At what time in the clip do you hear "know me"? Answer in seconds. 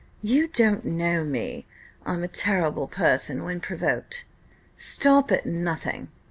0.83-1.67